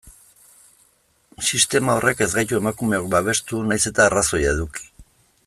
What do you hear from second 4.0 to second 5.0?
arrazoia eduki.